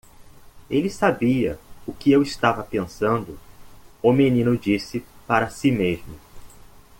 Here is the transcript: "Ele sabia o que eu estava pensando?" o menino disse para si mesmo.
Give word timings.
"Ele 0.67 0.89
sabia 0.89 1.59
o 1.85 1.93
que 1.93 2.11
eu 2.11 2.23
estava 2.23 2.63
pensando?" 2.63 3.37
o 4.01 4.11
menino 4.11 4.57
disse 4.57 5.05
para 5.27 5.47
si 5.51 5.69
mesmo. 5.71 6.19